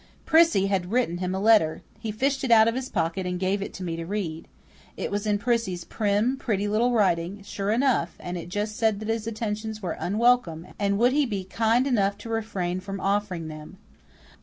Prissy 0.25 0.65
had 0.65 0.91
written 0.91 1.19
him 1.19 1.35
a 1.35 1.39
letter 1.39 1.83
he 1.99 2.11
fished 2.11 2.43
it 2.43 2.49
out 2.49 2.67
of 2.67 2.73
his 2.73 2.89
pocket 2.89 3.27
and 3.27 3.39
gave 3.39 3.61
it 3.61 3.71
to 3.75 3.83
me 3.83 3.95
to 3.95 4.03
read. 4.03 4.47
It 4.97 5.11
was 5.11 5.27
in 5.27 5.37
Prissy's 5.37 5.83
prim, 5.83 6.37
pretty 6.37 6.67
little 6.67 6.91
writing, 6.91 7.43
sure 7.43 7.69
enough, 7.69 8.15
and 8.19 8.35
it 8.35 8.49
just 8.49 8.77
said 8.77 8.97
that 8.99 9.09
his 9.09 9.27
attentions 9.27 9.79
were 9.79 9.95
"unwelcome," 9.99 10.65
and 10.79 10.97
would 10.97 11.11
he 11.11 11.27
be 11.27 11.43
"kind 11.43 11.85
enough 11.85 12.17
to 12.17 12.29
refrain 12.29 12.79
from 12.79 12.99
offering 12.99 13.47
them." 13.47 13.77